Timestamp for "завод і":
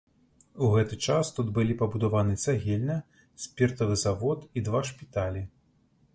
4.07-4.67